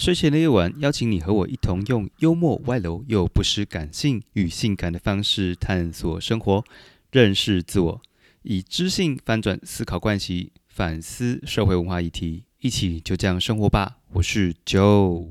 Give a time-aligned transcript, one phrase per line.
[0.00, 6.64] 睡前的夜晚，邀请你和我一同用幽默、外露又不失感性与性感的方式探索生活，
[7.12, 8.00] 认识自我，
[8.40, 13.98] 以知性翻转思考惯习，反思社会文化议题，一起就这样生活吧。
[14.14, 15.28] 我是 Joe。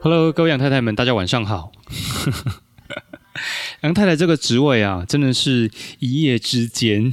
[0.00, 1.70] Hello，各位杨太太们，大家晚上好。
[3.84, 7.12] 杨太太这个职位啊，真的是一夜之间。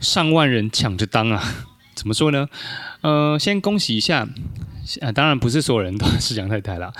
[0.00, 1.42] 上万人抢着当啊！
[1.94, 2.48] 怎么说呢？
[3.02, 4.26] 呃，先恭喜一下，
[5.02, 6.90] 啊，当然不是所有人都是杨太太啦，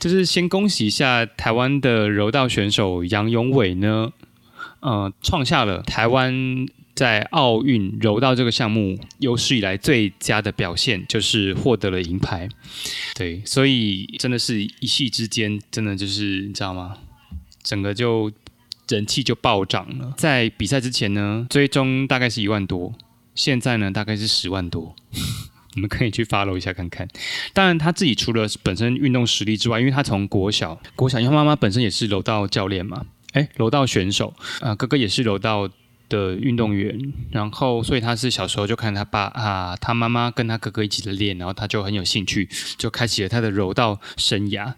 [0.00, 4.12] 就是先恭喜一下台湾的柔道选手杨永伟呢，
[4.80, 12.48] 呃，创下了台湾在奥运柔道这个项目有史以来最佳的表现，就是获得了银牌。
[13.14, 16.96] 对，所以真的是一夕之间，真的就是你知道吗？
[17.62, 18.32] 整个就。
[18.88, 20.14] 人气就暴涨了。
[20.16, 22.92] 在比赛之前呢，追踪大概是一万多，
[23.34, 24.94] 现在呢大概是十万多。
[25.74, 27.06] 你们可以去 follow 一下看看。
[27.52, 35.68] 当然，他自己除了本身运动实力之外，因为他从国小，国小因为妈妈本身也是柔道教练嘛，哎，柔道选手，啊，哥哥也是柔道。
[36.08, 44.72] 的运动员，然后所以他是小时候就看他爸啊，他妈妈跟他哥哥一起的练，然后他就很有兴趣，就开启了他的柔道生涯。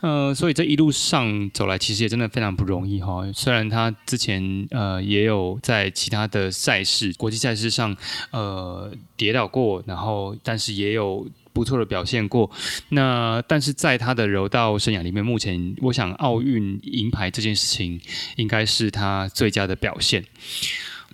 [0.00, 3.22] 呃，所以这一路上走来，其实也真的非常不容易哈。
[3.32, 7.96] 虽然他之前呃也有在其他的赛事、国际赛事上
[8.30, 11.26] 呃跌倒过，然后但是也有。
[11.52, 12.50] 不错的表现过，
[12.88, 18.00] 那但是在他的柔道生涯里面，目前我想奥运银牌这件事情
[18.36, 20.24] 应该是他最佳的表现，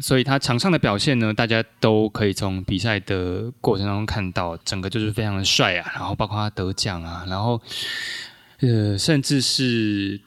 [0.01, 7.61] 所以他场上的表现呢，大家都可以从比赛的过程当中看到，整个就是非常的帅啊，然后包括他得奖啊，然后
[8.61, 10.21] 呃，甚至是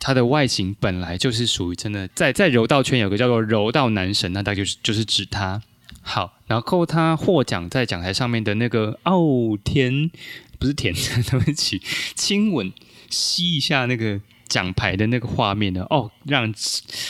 [0.00, 5.62] 他的外形本来就是属于真的，在在柔道圈有个叫做柔道男神，那大概就是就是指他。
[6.02, 10.10] 好，然后他获奖在讲台上面的那个哦天，
[10.58, 10.92] 不是舔，
[11.30, 11.80] 对不起，
[12.16, 12.72] 亲吻
[13.08, 16.52] 吸一下那个奖牌的那个画面呢，哦，让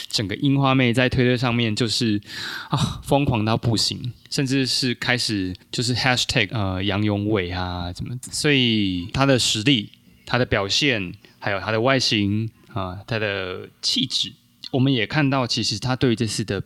[0.09, 2.21] 整个樱花妹在推特上面就是
[2.69, 9.89] 啊疯狂到不行，甚至是开始就是 hashtag 呃杨永伟啊怎么，所以他的实力、
[10.25, 14.31] 他的表现，还有他的外形啊，他的气质，
[14.69, 16.63] 我们也看到，其实他对于这次的。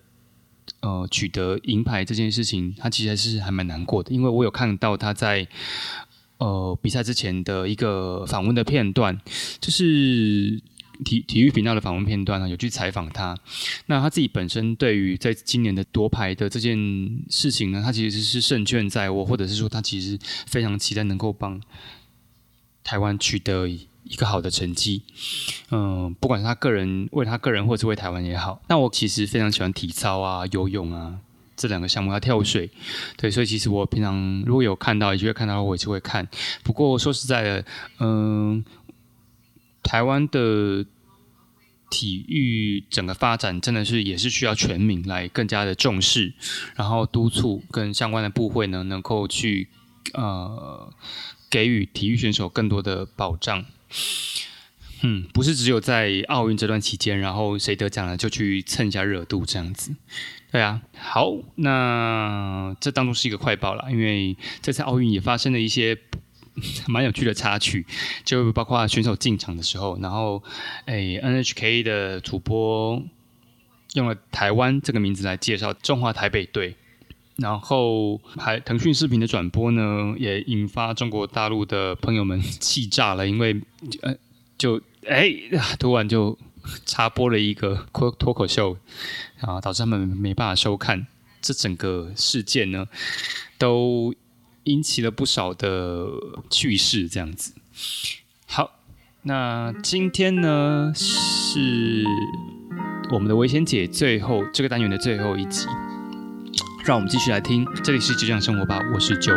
[0.81, 5.47] 呃，取得银牌这件事情，他其实还是还蛮难过的，因为我有看到他在
[6.37, 9.19] 呃比赛之前的一个访问的片段，
[9.59, 10.61] 就是
[11.05, 13.37] 体体育频道的访问片段啊，有去采访他。
[13.87, 16.77] 那他自己本身对于在今年的夺牌的这件
[17.29, 21.61] 事情呢，他其实是胜券在握，或者是说他其实非常期待能够帮
[22.83, 23.67] 台湾取得。
[24.09, 25.03] 一个好的成绩，
[25.71, 28.61] 嗯，不管是他个人为他个人，或是为台湾也好。
[28.67, 31.19] 那我其实非常喜欢体操啊、游泳啊
[31.55, 32.69] 这两个项目，要跳水，
[33.17, 36.27] 对，所以其实我平常如果有看到，也就会看到，我也是会看。
[36.63, 37.65] 不过说实在的，
[37.99, 38.63] 嗯，
[39.81, 40.85] 台湾的
[41.89, 46.33] 体育整个发展真的是也是需要全民来更加的重视，
[46.75, 49.69] 然后督促跟相关的部会呢，能够去
[50.13, 50.93] 呃
[51.49, 53.65] 给予体育选手更多的保障。
[55.03, 59.95] 嗯，不是只有在奥运这段期间，然后谁得奖了就去蹭一下热度这样子。
[60.51, 65.95] 对啊，好，那这当中是一个快报了，因为这次奥运也发生了一些
[66.87, 67.85] 蛮有趣的插曲，
[68.25, 70.41] 就包括选手进场的时候，然后
[70.85, 72.99] 诶，NHK 的主播
[73.93, 76.75] 用了台湾这个名字来介绍中华台北队。
[77.37, 83.61] 然后还腾讯视频的转播呢，也引发中国大陆的朋友们气炸了，因为
[84.01, 84.15] 呃，
[84.57, 85.31] 就哎，
[85.77, 86.37] 突然就
[86.85, 88.75] 插播了一个脱脱口秀，
[89.41, 91.05] 啊，导致他们没办法收看。
[91.39, 92.87] 这整个事件呢，
[93.59, 94.13] 都
[94.63, 96.09] 引起了不少的
[96.49, 97.53] 趣事，这样子。
[98.47, 98.79] 好，
[99.21, 102.03] 那今天呢是
[103.11, 105.67] 我们的危险姐最后这个单元的最后一集。
[106.87, 109.33] 让我们继续来听，这里是就这样生活吧，我是九。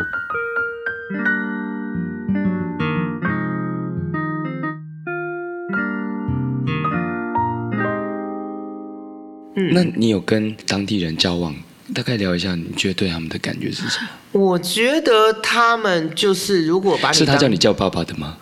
[9.73, 11.52] 那你有跟当地人交往？
[11.94, 14.08] 大概聊一下，你觉得对他们的感觉是什么？
[14.32, 18.37] 我觉得他们就是如果把你是他叫你叫爸爸的吗？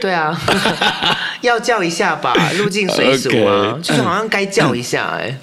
[0.00, 0.34] 对啊，
[1.42, 5.38] 要叫一下吧， 入境随俗啊，就是好像该叫一下哎，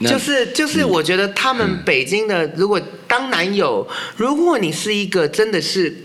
[0.00, 5.96] 就是就是，我觉得他们北京的，如果当男友，如果你是一个真的是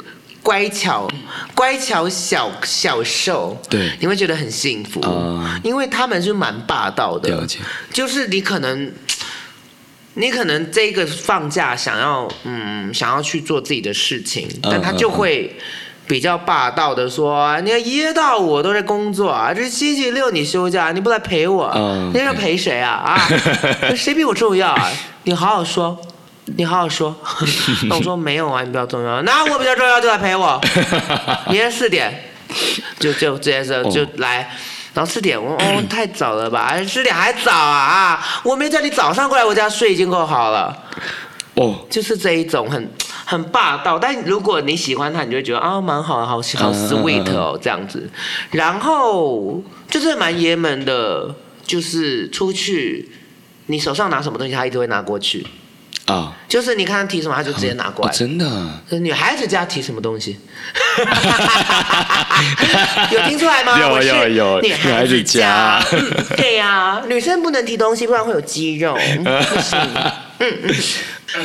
[0.41, 1.11] 乖巧
[1.53, 7.45] 乖巧小小受，对，你会觉得很幸福啊，因为他们是蛮霸道的，
[7.91, 8.89] 就是你可能。
[10.17, 15.55] 你可能这个放假想要嗯想要去做自己的事情，但他就会
[16.07, 21.71] 比较霸道的说，你看一到五都在工作啊，这星期六你休假，你不来陪我，
[22.13, 23.29] 你要陪谁啊啊？
[23.95, 24.91] 谁比我重要啊？
[25.23, 25.99] 你好好说，
[26.45, 27.15] 你好好说。
[27.87, 30.59] 那我说没有啊，你比较重要，那我比较重要就来陪我。
[31.47, 32.23] 明天四点
[32.99, 34.49] 就就直接是就来。
[34.97, 36.75] 然后四点，我哦太早了吧？
[36.83, 38.19] 四点还早啊！
[38.41, 40.75] 我没叫你早上过来我家睡已经够好了。
[41.53, 42.89] 哦，就是这一种很
[43.23, 48.09] 很霸道，但如果你喜欢他，你就会觉得啊蛮好，好好 sweet 哦这样子。
[48.49, 53.07] 然后就是蛮爷们的，就是出去，
[53.67, 55.45] 你手上拿什么东西，他一直会拿过去。
[56.07, 58.11] 啊，就是你看他提什么，他就直接拿过来。
[58.11, 58.45] 真的？
[58.99, 60.39] 女孩子家提什么东西？
[63.11, 63.77] 有听出来吗？
[63.79, 64.61] 有有有。
[64.61, 65.81] 女孩子家，
[66.37, 68.97] 对呀，女生不能提东西，不然会有肌肉。
[69.23, 69.79] 不 行。
[70.39, 70.75] 嗯嗯。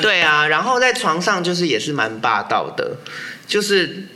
[0.00, 2.97] 对啊，然后在床上就是也是蛮霸道的，
[3.47, 4.06] 就是。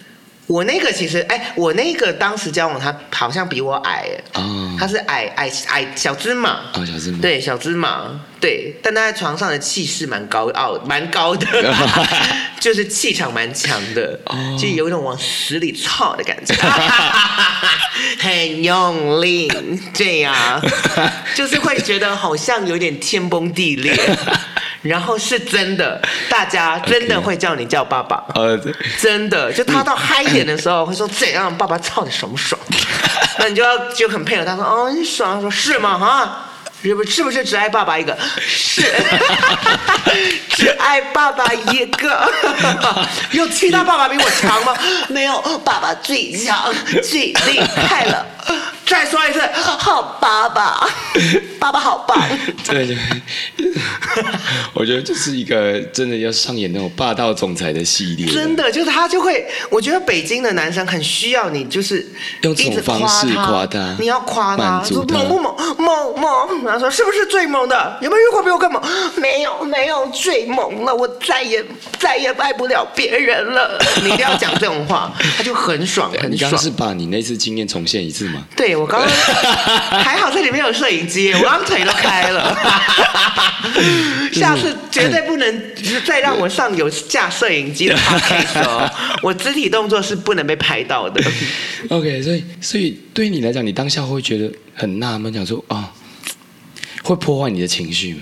[0.47, 11.75] 我那个其实，哎，我那个当时交往他好像比我矮，哦，他是矮矮矮小芝麻，哦，小芝麻，对，小芝麻，对，但他在床上的气势蛮高傲，蛮高的，
[12.61, 14.19] 就是气场蛮强的，
[14.57, 16.55] 就有一种往死里操的感觉，
[18.21, 19.51] 很用力，
[19.93, 20.35] 这样，
[21.35, 23.95] 就是会觉得好像有点天崩地裂。
[24.87, 28.59] 然后是真的，大家真的会叫你叫爸爸，呃，
[29.01, 32.61] 真的，就他到嗨一点的时候会说怎样，爸爸操你爽不爽？
[33.39, 35.99] 那你就要就很配合他说，哦，你爽，他说是吗？
[35.99, 36.49] 哈，
[36.83, 38.17] 是不是不是只爱爸爸一个？
[38.41, 38.83] 是，
[40.51, 42.33] 只爱爸爸一个，
[43.33, 44.75] 有其他爸爸比我强吗？
[45.09, 46.73] 没有，爸爸最强，
[47.03, 48.27] 最厉害了。
[48.87, 50.89] 再说一次，好爸爸，
[51.59, 52.17] 爸爸好棒。
[52.65, 52.97] 对对，
[54.73, 58.27] 我觉得这是一个真的要上演那种霸道总裁的系列。
[58.29, 62.07] 真的，就是他就会，我觉得北京的男生很需要你，就是
[62.43, 66.65] 用这种方式夸他，你要夸他，说猛不猛，猛猛。
[66.65, 67.99] 然后说是不是最猛的？
[68.01, 68.81] 有没有遇过比我更猛？
[69.17, 71.65] 没有，没有最猛了，我再也
[71.99, 73.77] 再也爱不了别人了。
[74.05, 76.31] 你一定要讲这种话，他就很爽，很爽。
[76.31, 78.45] 你刚是把你那次经验重现一次吗？
[78.57, 78.76] 对。
[78.77, 79.09] 我刚刚
[80.03, 82.57] 还好，这里面有摄影机，我刚腿都开了。
[84.33, 85.75] 下次绝对不能
[86.05, 88.89] 再让我上有架摄影机的 case 哦，
[89.23, 91.23] 我肢体动作是不能被拍到的。
[91.89, 95.93] OK，所以所以对于你来讲，你当下会觉得很纳闷，讲说啊，
[97.03, 98.21] 会破坏你的情绪吗？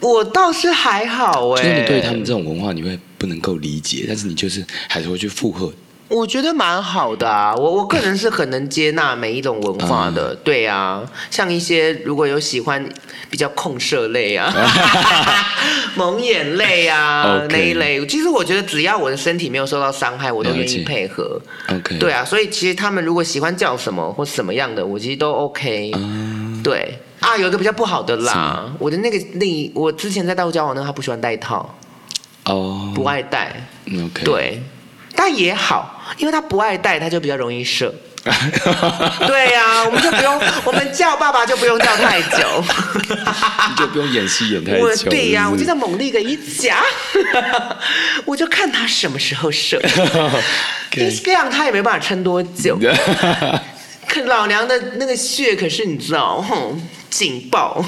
[0.00, 5.72] 我倒是还好哎，就是你对他们这种文化，你会不能够理解，但是你就是还是会去附和。
[6.08, 12.86] 我觉得蛮好的啊，我我个人是很能接纳每一种文化的，对啊，像一些如果有喜欢
[13.30, 14.52] 比较控射类啊，
[15.96, 21.40] 蒙眼类啊那一类，其实我觉得只要我的身体没有受到伤害，我都愿意配合。
[21.68, 25.92] OK，对啊，所以其实他们如果喜欢叫什么或什么样的，我其实都 OK。
[26.62, 31.74] 对啊，有一个比较不好的啦，我的那个另一我之前在大陆交往那个他不喜欢戴套，
[32.44, 33.66] 哦，不爱戴。
[33.86, 34.62] OK，对。
[35.14, 37.94] 但也好，因为他不爱戴，他就比较容易射。
[39.26, 42.64] 对呀，我们就不用， 我们叫爸爸就不用叫太久，
[43.68, 45.10] 你就不用演戏演太久。
[45.10, 46.84] 对呀，我就在猛力个一夹，
[48.24, 49.82] 我就看他什么时候射。
[51.24, 52.78] 这样他也没办法撑多久。
[54.12, 56.44] 可老娘的那个血可是你知道，
[57.08, 57.82] 劲爆。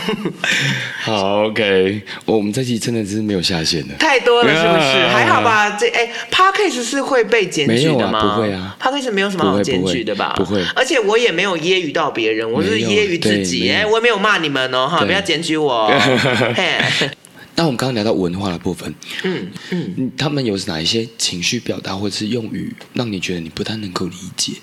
[1.04, 5.06] 好，OK，我们这期真的是没有下限的，太多了是不是？
[5.08, 8.20] 还好吧，这哎 p a r k a s 是会被检举的吗？
[8.36, 10.32] 不会啊 p a r k a s 没有什么好检举的吧？
[10.38, 15.92] 不会，而且我也没有揶揄到别人，我是揶揄自己，哎，我也没有骂你们哦，哈，不要检举我。
[17.56, 24.54] 那我们刚刚聊到文化的部分，嗯嗯，他们有哪一些情绪表达或者是用语，让你觉得你不太能够理解？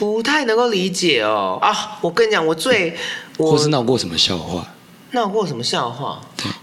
[0.00, 1.98] 不太能够理解哦啊！
[2.00, 2.96] 我跟你讲，我最
[3.36, 4.66] 我或是闹过什么笑话？
[5.10, 6.18] 闹过什么笑话？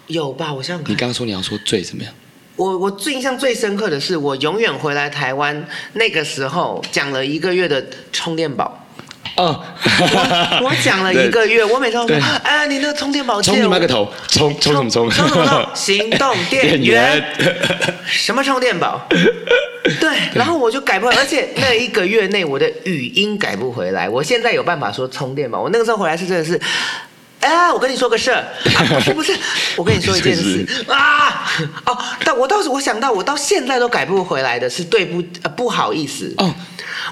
[0.07, 0.51] 有吧？
[0.51, 0.91] 我想想看。
[0.91, 2.11] 你刚刚说你要说最怎么样？
[2.55, 8.83] 我我最印象最深刻的是，我永远回来台湾那个时候讲了一个月的充电宝。
[9.35, 9.63] 哦，
[10.63, 15.11] 我讲了 一个月，我每次都说，哎，你那个充电宝，充你妈个头，充充什么充？
[15.11, 15.69] 充什么？
[15.75, 17.23] 行动电源？
[18.07, 19.07] 什么充电宝？
[19.99, 24.09] 对，然后我就改不，而且那一个月内我的语音改不回来。
[24.09, 26.59] 我现在有办法说充电嘛，我那个时候回来是真的是，
[27.39, 29.37] 哎，我跟你说个事儿，不 是不是，
[29.75, 30.67] 我跟你说一件事。
[30.87, 31.49] 啊，
[31.85, 35.21] 哦，但我倒是我想到，我到现在都改不回来的是对不
[35.55, 36.33] 不好意思。
[36.37, 36.53] 哦，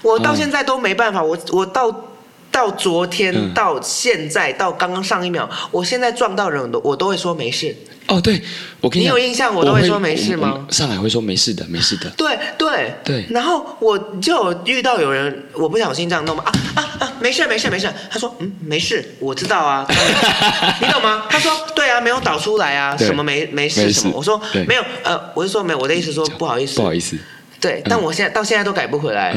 [0.02, 2.12] 我到现在都没办法，我我到。
[2.56, 7.76] 到昨天到现在到刚刚上一秒，我现在撞到人，都我都会说没事。
[8.08, 8.42] 哦，对，
[8.80, 10.66] 我跟你有印象，我都会说没事吗？
[10.70, 12.10] 上海会说没事的，没事的。
[12.12, 13.26] 对对对。
[13.30, 17.94] 然后我就遇到有人，我不小心这样弄嘛，啊啊啊，没事没事没事。
[18.10, 19.86] 他说嗯没事，我知道啊，
[20.80, 21.26] 你懂吗？
[21.30, 24.14] 他说对啊，没有导出来啊，什么没没事什么？
[24.16, 27.18] 我说没有，呃，我是说没有，我的意思说不好意思，不好意思。
[27.60, 29.36] 对，但我现在到现在都改不回来。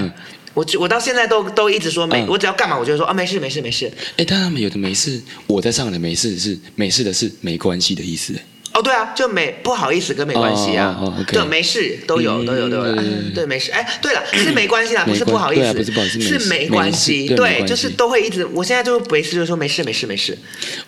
[0.59, 3.87] 我我到现在都都一直说没，我只要干嘛我就说啊没事没事没事。
[4.17, 8.35] 哎，但他们有的没事，我在上海没事是没事的是没关系的意思。
[8.75, 12.95] 哦，对啊，就没不好意思跟没关系啊，对，没事都有都有都有，
[13.35, 13.71] 对，没事。
[13.71, 20.37] 哎，对了，是没关系啦，不是不好意思，不是不好意思，是没关系，对，就是都会一直，我现在就没事就说没事没事没事。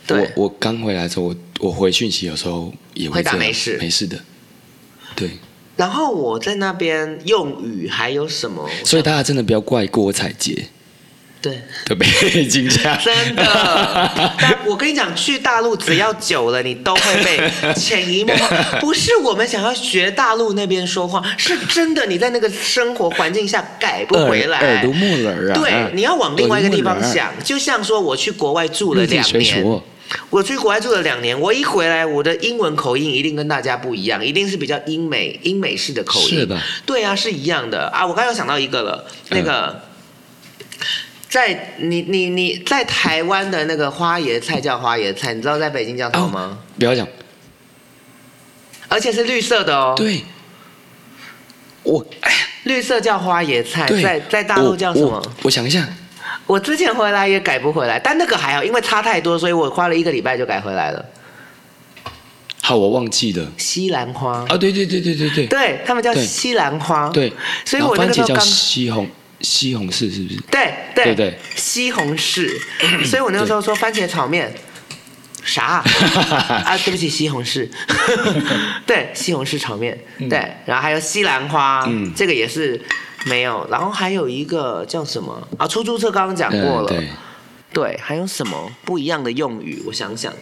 [0.09, 4.19] 我我刚回来的时候，我我回讯息有时候也会打没事没事的，
[5.15, 5.31] 对。
[5.81, 8.69] 然后我在那边用语还有什么？
[8.85, 10.67] 所以大家真的不要怪郭采洁。
[11.41, 12.07] 对，特别
[12.45, 13.03] 惊讶。
[13.03, 13.43] 真的，
[14.39, 18.47] 但我跟你讲，去大陆只要久了，你都会被 潜移默化。
[18.79, 24.59] 不是我们想要学大陆那边说话，是真的，你在那个生活环境下改不回来。
[24.59, 25.55] 耳濡目染啊！
[25.55, 27.33] 对，你要往另外一个地方想。
[27.43, 29.81] 就像说，我去国外住了两年。
[30.29, 36.29] 我去国外住了两年，我一回来，我的英文口音一定跟大家不一样，一定是比较英美、英美式的口音。
[36.29, 38.07] 是的，对啊，是一样的啊。
[38.07, 39.83] 我刚又想到一个了，那个
[41.29, 46.59] 在你你你在台湾的那个花椰菜叫花椰菜，你知道在北京叫什么吗？
[46.79, 47.07] 不要讲，
[48.89, 49.95] 而且是绿色的哦。
[49.97, 50.25] 对，
[51.85, 52.05] 我
[52.65, 55.25] 绿色叫花椰菜，在在大陆叫什么？
[55.43, 55.89] 我想一下。
[56.47, 61.05] 我之前回来也改不回来，但那个还好，因为差太多，所以我花了一个礼拜就改回来了。
[62.63, 63.51] 好，我忘记了。
[63.57, 67.33] 西兰花啊，对对对对对对，对他们叫西兰花，对，
[67.65, 69.09] 所以我那个时候刚西红
[69.41, 70.41] 西红柿是不是？
[70.51, 72.49] 对对对，西红柿，
[73.05, 74.53] 所以我那个时候说番茄炒面，
[75.45, 75.83] 啥
[76.65, 76.77] 啊？
[76.85, 77.69] 对不起，西红柿，
[78.87, 82.81] 对，西红柿炒面，对，然后还有西兰花，这个也是。
[83.27, 85.69] 没有，然后还有一个叫什么啊？
[85.69, 87.05] 出租车刚刚讲过了，
[87.71, 89.83] 对，还有什么不一样的用语？
[89.87, 90.33] 我想想，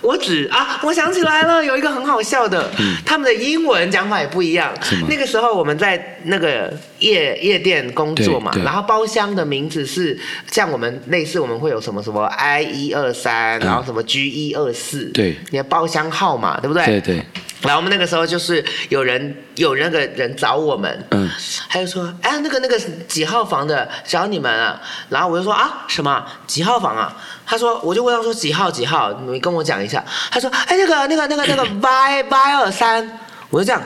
[0.00, 2.70] 我只啊，我想起来了，有一个很好笑的，
[3.04, 4.72] 他们的英文讲法也不一样。
[5.08, 10.18] 那个时候我们在那个夜夜店工作嘛，然后包厢的名字是
[10.50, 16.84] 像我们类似，我们会有什么什么 I 一二三，然后什么 G 一二四，对，你的包厢号码对不对？
[16.86, 17.22] 对对。
[17.62, 21.30] 然后我们那个时候就是有人有那个人找我们，嗯，
[21.68, 24.80] 他就说，哎，那个那个几号房的找你们啊？
[25.08, 27.14] 然后我就说啊，什么几号房啊？
[27.46, 29.12] 他说，我就问他说几号几号？
[29.26, 30.04] 你跟我讲一下。
[30.30, 33.18] 他说，哎，那个那个那个那个 Y Y 二三，
[33.50, 33.82] 我就这样。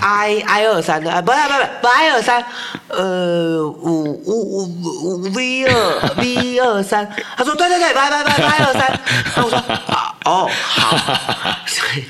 [0.00, 2.44] I I 二三的，不，不是不是不 I 二三，
[2.88, 4.64] 呃，五五五
[5.04, 9.00] 五 V 二 V 二三，他说对对对，拜拜拜拜二三，
[9.36, 10.96] 那我说啊哦好，
[11.66, 12.04] 所以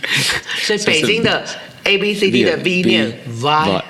[0.59, 1.45] 所以北京的
[1.85, 3.85] A B C D 的 V 念 Y，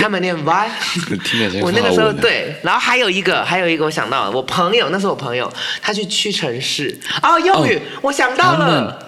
[0.00, 0.70] 他们念 Y，
[1.62, 5.52] 我那个时候对，然后还有一个还有一个我想到了，我朋友那是我朋友，
[5.82, 9.06] 他去屈臣氏，哦用语我想到了，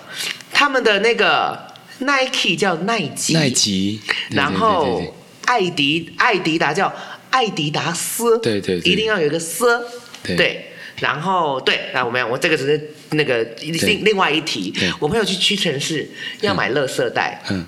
[0.52, 1.69] 他们的那个。
[2.00, 5.02] Nike 叫耐吉，耐吉，然后
[5.46, 6.92] 艾迪艾迪达叫
[7.30, 9.84] 艾迪达斯，对对，一定要有一个斯，
[10.22, 16.08] 对，然后对，那我们我这个只是那个另另外一题，我朋友去屈臣氏
[16.40, 17.66] 要买乐色袋，嗯，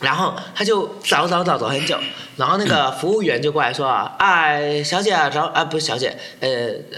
[0.00, 1.98] 然后他就找找找找很久，
[2.36, 6.48] 然后那个服务员就过来说啊，哎，小姐啊找啊不是小姐，呃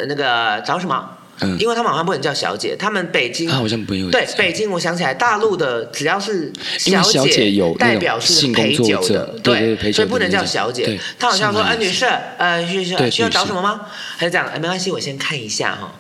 [0.06, 1.17] 那个找什么？
[1.58, 10.98] 因为他们好像不能叫小姐，他们北京好像不用对北京，我想起来，大陆的只要是小姐有代表是陪酒的，对，所以不能叫小姐。
[11.18, 12.06] 他好像说，哎，女士，
[12.38, 13.82] 呃，需需需要找什么吗？
[14.18, 15.92] 他就这样，哎，没关系，我先看一下哈。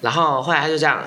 [0.00, 1.04] 然后后来他就这样，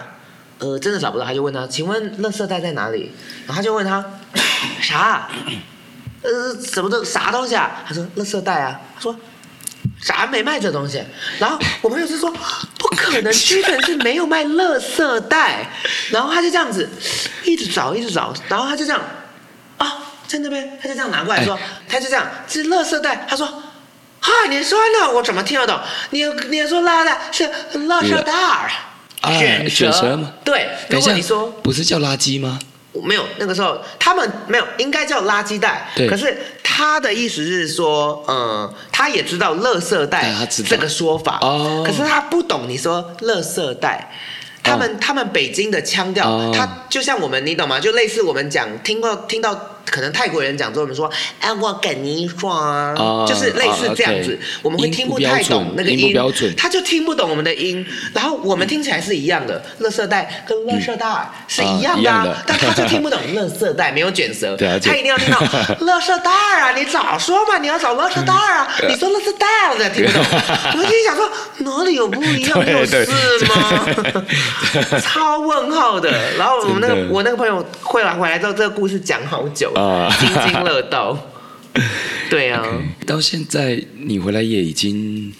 [0.60, 3.12] 呃，真的找不到，他就问他，请问垃圾袋在哪里？
[3.48, 4.06] 然后他就问他，
[4.80, 5.28] 啥？
[6.22, 7.84] 呃，什么东啥东西啊？
[7.88, 8.80] 他说垃圾袋啊。
[8.96, 9.16] 他说。
[10.00, 11.02] 啥没卖这东西？
[11.40, 12.32] 然后我朋友就说
[12.78, 15.68] 不可能，屈臣氏没有卖垃圾袋。
[16.10, 16.90] 然后他就这样子
[17.44, 19.02] 一直找，一直找，然后他就这样
[19.78, 21.58] 啊，在那边他就这样拿过来说，
[21.88, 23.26] 他就这样是垃圾袋。
[23.30, 23.48] 他说
[24.20, 25.12] 哈，你说呢？
[25.14, 25.80] 我怎么听得懂？
[26.12, 27.44] 你你说垃圾是
[27.80, 28.72] 垃圾袋啊？
[29.70, 30.34] 卷舌吗？
[30.44, 32.60] 对，如果你说不是叫垃圾吗？
[32.94, 35.88] 没有，那个时候他们没有，应该叫垃圾袋。
[36.10, 40.34] 可是他的意思是说，嗯，他也知道“垃圾袋”
[40.68, 41.40] 这个说法。
[41.42, 41.84] 哦。
[41.86, 44.12] 可是他不懂你说“垃圾袋”，
[44.62, 47.80] 他们他们北京的腔调，他就像我们，你懂吗？
[47.80, 51.10] 就类似我们讲听过听到可能泰国人讲中文说，
[51.40, 52.94] 哎，我跟你说啊，
[53.28, 56.14] 就是类似这样子，我们会听不太懂那个音，
[56.58, 65.40] 他就听不懂我们的音，然后我们听起来是一样的，乐色带跟乐色带是一样的，但他就听不懂乐色带，没有卷舌，他一定要听到
[65.80, 70.24] 乐色带啊，你早说嘛，你要找乐色带啊，你说乐色带，我才听不懂，
[70.78, 73.06] 我心想说哪里有不一样，有事
[73.48, 73.88] 吗？
[75.02, 79.71] 超问号的，然后我们那个我那个朋友会来回来之后，这个故事讲好久，
[80.20, 81.18] 津津乐道。
[82.30, 82.62] 对啊，
[83.08, 85.34] 到现在你回来也已经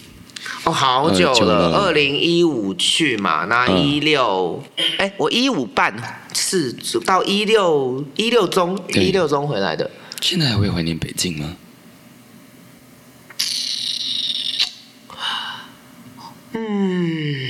[0.64, 4.64] 哦好久了，二零一五去嘛，那一六
[4.96, 5.94] 哎，我一五半
[6.34, 6.74] 是
[7.04, 9.90] 到一六一六中一六中回来的。
[10.22, 11.56] 现在还会怀念北京吗？
[16.54, 17.48] 嗯。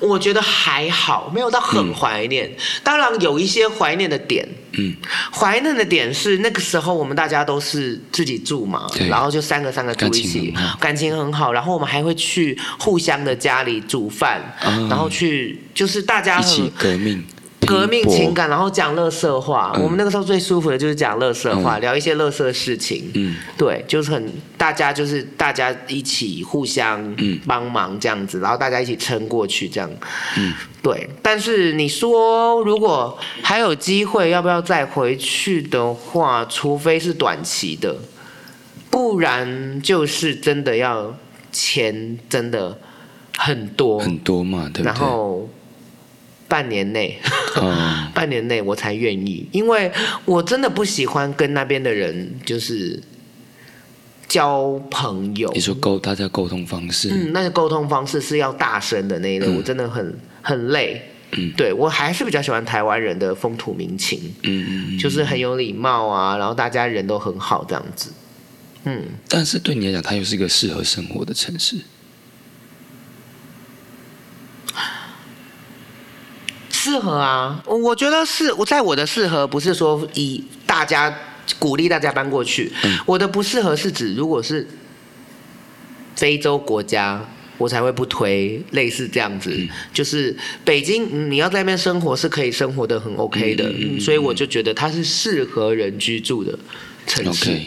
[0.00, 2.50] 我觉得还好，没有到很怀念。
[2.82, 4.96] 当然有一些怀念的点，嗯，
[5.32, 11.52] 怀念的点是那个时候我们大家都是自己住嘛，然后就三个三个住一起，感情很好。
[11.52, 14.40] 然后我们还会去互相的家里煮饭，
[14.88, 17.22] 然后去就是大家一起革命。
[17.70, 19.72] 革命情感，然后讲乐色话。
[19.80, 23.08] 我们那个时候最舒服的就是讲乐色话，聊一些乐色事情。
[23.14, 29.88] 嗯，对，就是很大家就是大家一起互相帮忙这样子，然后大家一起撑过去这样。
[30.36, 31.08] 嗯，对。
[31.22, 37.96] 但是你说如果还有机会，要不要再回去的话，除非是短期的，
[38.90, 41.14] 不然就是真的要
[41.52, 42.76] 钱真的
[43.38, 44.84] 很多很多嘛，对不对？
[44.84, 45.48] 然后。
[46.50, 47.16] 半年内，
[48.12, 49.90] 半年内我才愿意，因为
[50.24, 53.00] 我真的不喜欢跟那边的人就是
[54.28, 55.48] 交朋友。
[55.54, 61.00] 你说沟大家沟通方式，嗯，那个沟通方式是要大声的那一类，我真的很很累。
[61.36, 68.10] 嗯，对我还是比较喜欢台湾人的风土民情，嗯嗯嗯，就是很有礼貌啊，然后大家人都很好这样子。
[68.84, 71.76] 嗯，但是对你来讲，它又是一个适合生活的城市。
[76.82, 81.14] 适合啊，我觉得是我在我的适合不是说以大家
[81.58, 82.72] 鼓励大家搬过去，
[83.04, 84.66] 我的不适合是指如果是
[86.16, 87.22] 非洲国家，
[87.58, 89.54] 我才会不推类似这样子，
[89.92, 96.58] 就是北京你要在那边生活是可以生活的很 OK 的，所以我就觉得它是适合人居住的
[97.06, 97.60] 城市。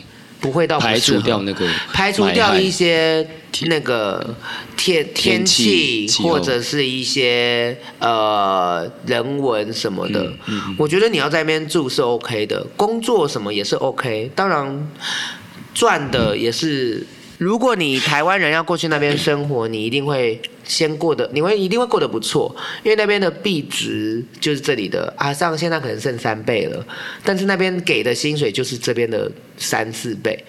[0.44, 3.26] 不会到排除掉那个，排除掉一些
[3.62, 4.36] 那个
[4.76, 10.30] 天天气或者是一些呃人文什么的。
[10.78, 14.30] 我觉得你要在那边住是 OK 的，工作什么也是 OK。
[14.36, 14.86] 当然
[15.74, 17.08] 赚的也是，
[17.44, 26.86] 如果你台湾人要过去那边生活，你一定会先过得，你会一定会过得不错，因为那边的币值就是这里的啊，上现在可能剩三倍了，
[27.24, 29.30] 但是那边给的薪水就是这边的。
[29.56, 30.44] 三四倍，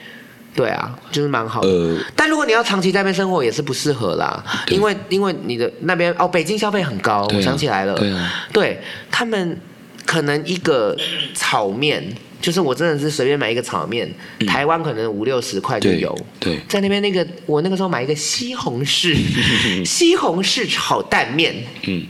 [0.57, 1.97] 对啊，就是蛮好的。
[2.17, 4.43] 但如果你要长期在那边生活，也是不适合啦。
[4.69, 7.95] 因为因为你的那边哦，北京消费很高，我想起来了。
[7.95, 8.81] 对啊，对
[9.11, 9.61] 他们
[10.07, 10.97] 可能一个
[11.35, 12.03] 炒面，
[12.45, 14.13] 就是我真的是随便买一个炒面，
[14.47, 16.15] 台湾可能五六十块就有。
[16.39, 19.17] 对，在那边那个我那个时候买一个西红柿
[19.83, 21.55] 西红柿炒蛋面，
[21.87, 22.07] 嗯，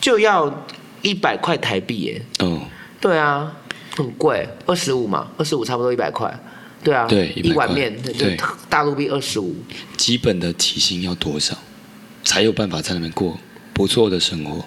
[0.00, 0.64] 就要
[1.02, 2.22] 一百块台币耶。
[2.38, 2.62] 哦，
[2.98, 3.54] 对啊。
[3.96, 6.36] 很贵，二十五嘛，二十五差不多一百块，
[6.82, 8.36] 对啊，对，一碗面，对，
[8.68, 9.54] 大陆币二十五。
[9.96, 11.56] 基本的体型要多少，
[12.24, 13.38] 才有办法在那边过
[13.72, 14.64] 不错的生活？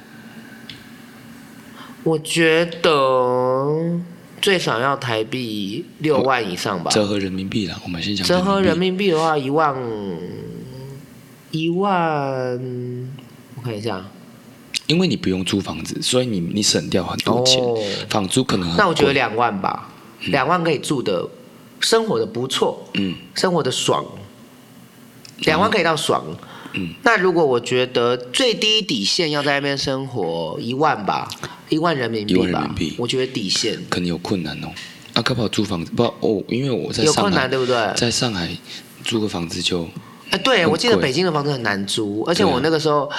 [2.04, 4.00] 我觉得
[4.41, 6.91] 最少要台币六万以上吧。
[6.91, 8.26] 折合人民币了，我们先讲。
[8.26, 9.76] 折合人民币的话，一万，
[11.52, 12.60] 一万，
[13.56, 14.06] 我看一下。
[14.88, 17.62] 因为你不用租房子，所以你你省掉很多钱，
[18.10, 19.89] 房租可能那我觉得两万吧，
[20.28, 21.28] 两万可以住的，
[21.82, 24.06] 生活的不错，嗯，生活的爽，
[25.39, 26.38] 两万可以到爽，嗯。
[27.04, 31.28] 那如果我觉得最低底线要在那边生活一万吧，
[31.70, 34.72] 一万人民币吧，人民币，我觉得底线可能有困难哦。
[35.14, 35.92] 啊，可不好租房子？
[35.96, 37.76] 不哦，因为我在有困难对不对？
[37.96, 38.50] 在上海
[39.04, 39.90] 租个房子就，
[40.30, 43.10] 哎，对我记得北京的房子很难租，而且我那个时候。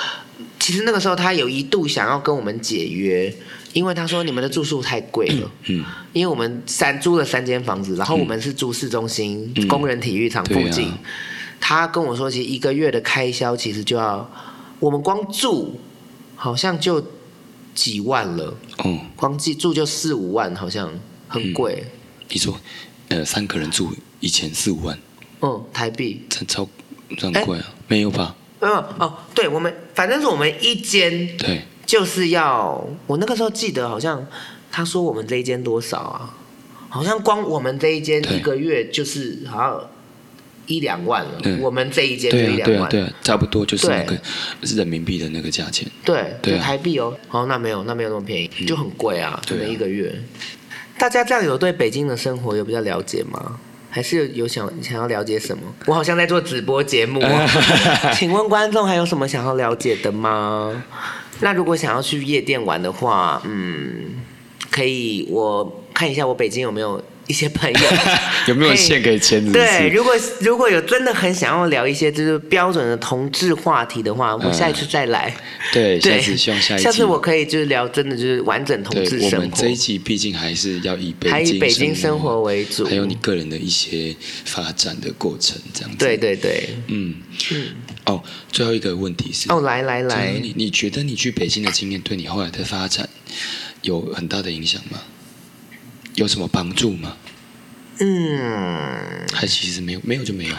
[0.60, 3.32] 其实那个时候他有一度想要跟我们解约，
[3.72, 5.50] 因为他说你们的住宿太贵了。
[5.68, 5.82] 嗯，
[6.12, 10.92] 因为我们三租了三间房子，然后我们是住市中心工人体育场附近。
[11.60, 14.28] 他跟我说，其实一个月的开销其实就要
[14.78, 15.78] 我们光住
[16.36, 17.04] 好像就
[17.74, 18.54] 几万了。
[18.78, 20.90] 哦，光住住就四五万，好像
[21.26, 21.84] 很贵。
[22.28, 22.58] 你说，
[23.08, 24.98] 呃，三个人住一千四五万？
[25.40, 26.24] 嗯，台币。
[26.28, 26.68] 这超
[27.16, 27.64] 这么贵啊？
[27.86, 28.34] 没有吧？
[28.60, 34.26] 嗯哦，对，我们反正是我们一间，对，就是要我那个时候记得好像
[34.70, 36.34] 他说我们这一间多少啊？
[36.90, 39.90] 好像光我们这一间一个月就是好像
[40.68, 41.32] 一两万了。
[41.60, 44.16] 我们这一间就一两万，对，差不多就是那个
[44.62, 45.88] 是人民币的那个价钱。
[46.04, 47.12] 对，对，台币哦。
[47.30, 50.14] 哦，那没有，那没有那么便宜，就很贵啊，可能一个月。
[50.96, 53.58] 大家这样有对北京的生活有比较了解吗？
[53.90, 55.62] 还是有想想要了解什么？
[55.86, 57.20] 我好像在做直播节目，
[58.14, 60.84] 请问观众还有什么想要了解的吗？
[61.40, 64.16] 那如果想要去夜店玩的话，嗯，
[64.70, 67.02] 可以我看一下我北京有没有。
[67.28, 67.78] 一些朋友
[68.48, 69.40] 有没有线可以签？
[69.52, 75.32] 对，如果如果有真的很想要聊一些就是标准的同志话题的话，我下一次再来。
[75.72, 76.84] 对，下次希望下一次。
[76.84, 79.36] 下次我可以就是聊真的就是完整同志生活。
[79.36, 85.96] 我们这一季毕竟还是要以北京以北京生活为主，还有你个人的一些发展的过程这样子。
[85.98, 87.14] 对对对，嗯
[87.52, 87.66] 嗯。
[88.06, 93.06] 哦，最后一个问题是哦，来来来，你你觉得你去北京的经验对你后来的发展
[93.82, 94.98] 有很大的影响吗？
[96.18, 97.16] 有什么帮助吗？
[98.00, 100.54] 嗯，还其实没有，没有就没有。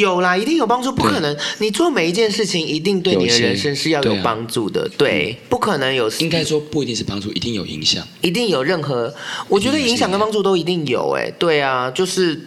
[0.00, 1.34] 有啦，一定有帮助，不可能。
[1.58, 6.10] 你做每一件事情，一定对你的人生是要有帮助的，对，不可能有。
[6.18, 9.14] 应该说不一定是帮助，一定有影响，一定有任何。
[9.48, 12.38] 我觉得影响跟帮助都一定有，哎，对啊，就是，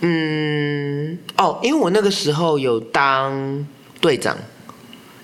[0.00, 3.66] 嗯，哦，因为我那个时候有当
[3.98, 4.36] 队长，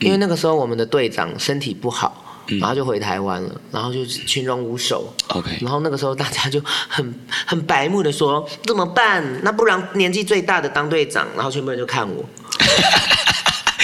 [0.00, 2.25] 因为那个时候我们的队长身体不好。
[2.60, 5.12] 然后就回台湾了，然后就群龙无首。
[5.28, 5.58] OK。
[5.60, 7.14] 然后那个时候大家就很
[7.46, 9.24] 很白目的说怎么办？
[9.42, 12.24] 那不然年纪最大的当队长，然后全部人就看我。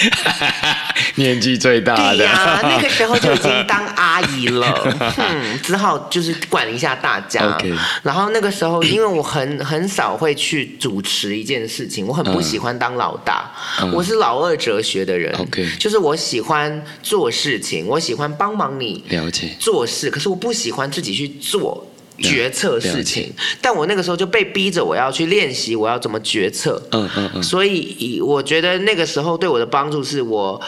[1.15, 7.57] 年纪最大的，对呀，那个时候就已经当阿姨了， 嗯，只好就是管一下大家。
[8.01, 13.51] 然后那个时候，因为我很很少会去主持一件事情，我很不喜欢当老大，
[13.93, 15.33] 我是老二哲学的人。
[15.37, 19.55] OK，就是我喜欢做事情，我喜欢帮忙你了解。
[19.59, 21.85] 做事，可是我不喜欢自己去做。
[22.19, 26.81] 决策事情，但我那个时候就被逼着我要去练习，我要怎么决策。
[26.91, 27.43] 嗯嗯嗯。
[27.43, 30.61] 所以我觉得那个时候对我的帮助是我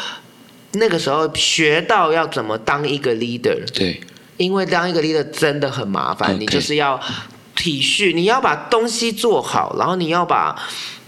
[0.74, 3.58] 那个时候学到要怎么当一个 leader。
[3.74, 4.02] 对。
[4.38, 7.00] 因为当一个 leader 真的很麻烦，你就是要
[7.56, 10.56] 体恤，你要把东西做好，然后你要把。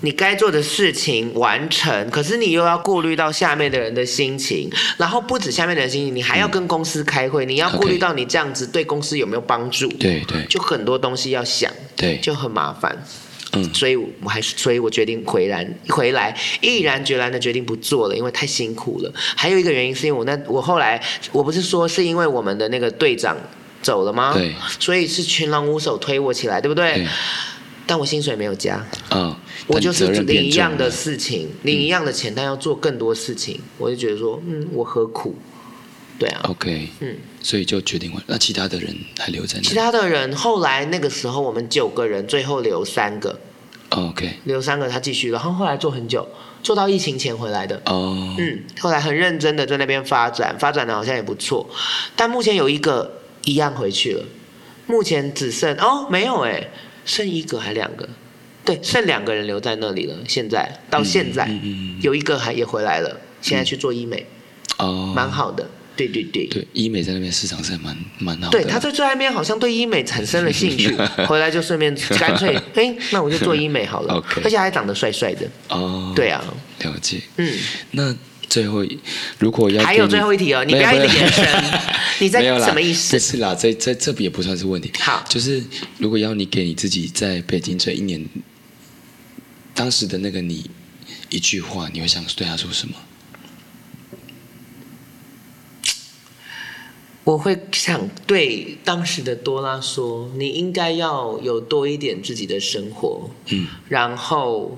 [0.02, 9.88] 你该做的事情完成，可是你又要顾虑到下面的人的心情，然后不止下面的人心情，你还要跟公司开会，你要顾虑到你这样子对公司有没有帮助？
[9.94, 12.96] 对对，就很多东西要想，对，就很麻烦。
[13.54, 19.12] 嗯，所以我还是，所以我决定回来，回来毅然决然的决定不做了，因为太辛苦了。
[19.36, 23.36] 还有一个原因是因为我那我后来我不是说是因为我们的那个队长
[23.82, 24.34] 走了吗？
[24.34, 27.08] 对，所以是群狼无首推我起来，对不对？
[27.90, 29.34] 但我薪水没有加，嗯，
[29.68, 35.36] 我就是领一样的事情，领一样的钱，但要做更多事情，我就觉得说，嗯，我何苦？
[36.18, 38.24] 对啊，OK，嗯，所以就决定了。
[38.26, 39.62] 那其他的人还留在那？
[39.62, 43.40] 其他的人后来那个时候，我们九个人，最后留三个
[43.90, 46.28] ，OK，留三个他继续，然后后来做很久，
[46.64, 51.70] 做到疫情前回来的，哦，嗯，后来很认真的在那边发展，发展的好像也不错，
[52.16, 54.24] 但目前有一个一样回去了，
[54.88, 56.70] 目前只剩哦，没有哎。
[57.06, 58.06] 剩一个还两个，
[58.68, 60.16] 对，剩两个人留在那里了。
[60.28, 61.50] 现在到现在，
[62.02, 64.26] 有一个还也回来了，现在去做医美，
[64.78, 65.68] 哦，蛮好的。
[65.96, 68.62] 对对对，对医美在那边市场是蛮蛮好的。
[68.62, 70.96] 对，他在在那边好像对医美产生了兴趣，
[71.28, 74.14] 回来就顺便 干脆，哎，那我就做医美好了。
[74.20, 75.50] OK，而且还长得帅帅的。
[75.70, 76.44] 哦，对啊，
[76.84, 77.22] 了解。
[77.38, 77.58] 嗯，
[77.92, 78.16] 那。
[78.50, 78.82] 最后，
[79.40, 81.46] 如果要还有最后一题哦，你不要一直延伸，
[82.20, 83.18] 你在什么意思？
[83.18, 84.90] 不是啦，这这这也不算是问题。
[85.02, 85.62] 好，就是
[85.98, 88.26] 如果要你给你自己在北京这一年，
[89.88, 90.70] 当时的那个你
[91.30, 92.96] 一句话，你会想对他说什么？
[97.24, 104.78] 我会想对当时的多拉说，你应该要有多一点自己的生活，嗯，然后。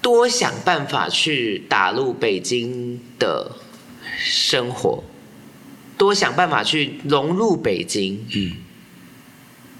[0.00, 3.56] 多想办法去打入北京的
[4.18, 5.02] 生活，
[5.96, 8.52] 多想办法去融入北京，嗯，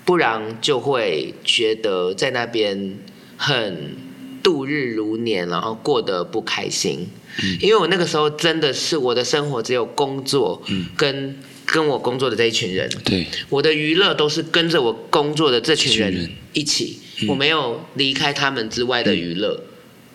[0.05, 2.99] 不然就会觉得在那边
[3.37, 3.97] 很
[4.43, 7.09] 度日如年，然后过得不开心。
[7.43, 19.65] 嗯，因为我那个时候真的是我的生活只有工作，嗯，跟跟我工作的这一群人，对，我的娱乐都是跟着我工作的这群人一起，我没有离开他们之外的娱乐。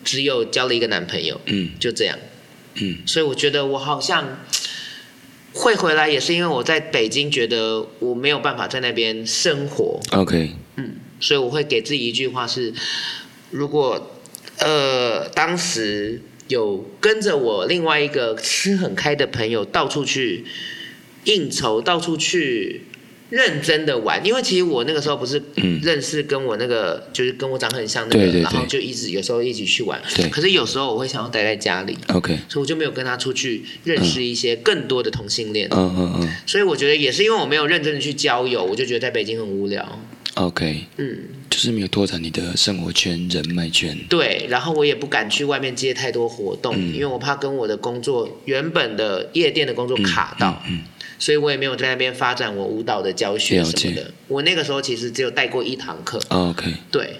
[0.02, 2.18] 只有交了一个男朋友，嗯，就这样，
[2.76, 4.38] 嗯，所以我觉得我好像
[5.52, 10.00] 会回来，也是因为我在北京觉得我没有办法在那边生活。
[10.12, 12.72] OK，嗯，所以我会给自己一句话是：
[13.50, 14.10] 如果
[14.58, 20.44] 呃当时有跟着我另外一个吃很开的朋友到处去
[21.24, 22.82] 应酬，到处去
[23.28, 25.40] 认真的玩，因为其实我那个时候不是
[25.82, 30.02] 认识跟我那个就是跟我长很像那个，然后就一直有时候一起去玩。
[30.32, 31.96] 可是有时候我会想要待在家里。
[32.08, 32.36] OK。
[32.48, 35.68] 所以我就没有跟他出去认识一些更多的同性恋。
[35.70, 36.28] 嗯嗯嗯。
[36.44, 40.00] 所以我觉得也是因为我没有认真的去交友，我就觉得在北京很无聊。
[40.34, 40.84] OK。
[40.96, 41.18] 嗯。
[41.48, 43.96] 就是没有拓展你的生活圈、人脉圈。
[44.08, 50.62] 对，然后我也不敢去外面接太多活动，因为我怕跟我的工作原本的夜店的工作卡到。
[50.68, 50.82] 嗯。
[51.18, 54.10] 所以我也没有在那边发展我舞蹈的教学什么的。
[54.26, 56.18] 我那个时候其实只有带过一堂课。
[56.28, 56.72] OK。
[56.90, 57.16] 对，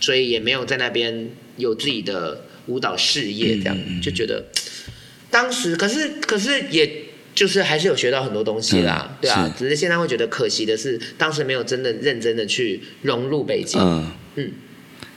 [0.00, 4.44] 所以也没有在那边有自己的舞蹈事业，这样就觉得
[5.30, 9.52] 当时，可是可是也就是还是有学到很多东西啦，对啊。
[9.58, 13.80] 只是现在会觉得可惜的是，当时没有真的认真的去融入北京。
[13.80, 14.52] 嗯嗯。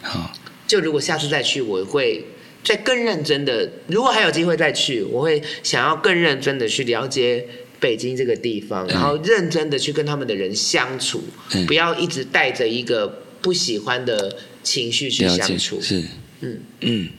[0.01, 0.33] 好。
[0.67, 2.25] 就如果下次再去，我会
[2.63, 3.69] 再更认真的。
[3.87, 7.45] 如果还有机会再去，我会想要更认真的去了解。
[7.77, 11.21] 北京这个地方，然后认真的去跟他们的人相处，
[11.67, 13.05] 不要一直带着一个
[13.41, 15.79] 不喜欢的情绪去相处。
[15.81, 16.01] 是，
[16.39, 17.09] 嗯嗯，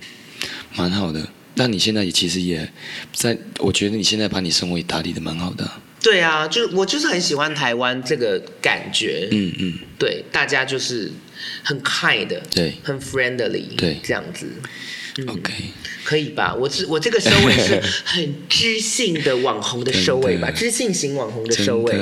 [0.75, 1.29] 蛮好的。
[1.57, 2.71] 那你现在也其实也
[3.13, 5.69] 在，我觉得你现在把你生活也打理的蛮好的。
[6.03, 9.27] 对啊，就是我就是很喜欢台湾这个感觉。
[9.33, 11.11] 嗯嗯，对，大家就是
[11.65, 14.47] 很 kind 的，对，很 friendly，对，这样子。
[15.27, 15.53] OK。
[16.05, 16.55] 可以吧？
[16.55, 21.93] 我知我这个收尾是 很知性的网红的收尾吧，知性型网红的收尾。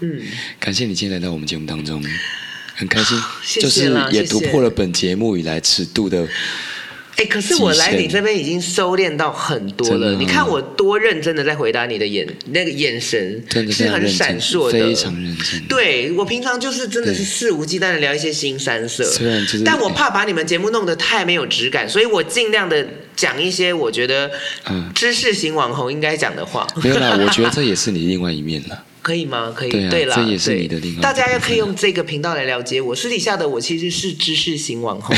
[0.00, 0.22] 嗯，
[0.60, 2.00] 感谢你今天来到我们节目当中，
[2.76, 3.18] 很开心，
[3.60, 6.28] 就是也突破了本节目以来尺度的。
[7.16, 10.12] 哎，可是我来你这边已经收敛到很多了。
[10.16, 15.60] 你看我多认真的在回答你的眼那个眼神，是很闪烁的，非常认真。
[15.68, 24.30] 对我平常就是真的是肆无忌惮的聊一些新三色，虽然就是，但我怕把你们节目弄得太没有质感，所以我尽量的讲一些我觉得
[24.94, 26.66] 知识型网红应该讲的话。
[26.82, 28.82] 没有啦，我觉得这也是你另外一面了。
[29.04, 29.52] 可以吗？
[29.54, 31.02] 可以，对了，这也是你的另外。
[31.02, 32.94] 大家也可以用这个频道来了解我。
[32.94, 35.14] 私底下的我其实是知识型网红。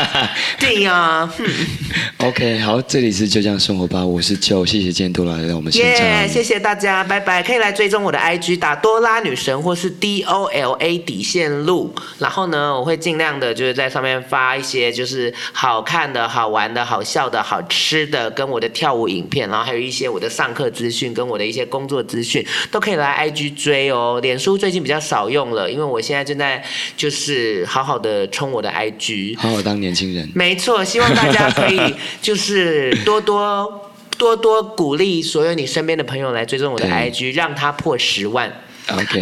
[0.60, 1.32] 对呀。
[2.18, 4.04] OK，好，这里是就这样生活吧。
[4.04, 6.28] 我是 Joe，谢谢今天多拉来到我们现场。
[6.28, 7.42] 谢谢大家，拜拜。
[7.42, 11.94] 可以来追踪我的 IG，打多拉女神或是 D O L A 底线路。
[12.18, 23.29] 然后呢，我会尽量的就是在上面发一些就是好看的、好玩的、好笑的、好吃的，跟我的跳舞影片，然后还有一些我的上课资讯跟我的一些工作资讯，都可以来 IG。
[23.30, 26.62] 去追哦，脸书最近比较少用了，因为我现在正在
[26.96, 30.30] 就是好好的冲我的 IG，好好当年轻人。
[30.34, 38.52] 没错，希望大家可以 就是多多多多鼓励所有你身边的朋友来追踪我的 IG，让他破十万。
[38.92, 39.20] OK，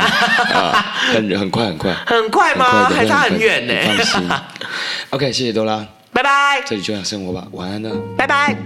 [1.12, 2.88] 很很快很快，很快吗？
[2.88, 3.74] 还差很远呢。
[3.86, 4.28] 放心。
[5.10, 6.62] OK，谢谢多拉，拜拜。
[6.66, 8.56] 这里就像生活吧，晚安了，拜拜。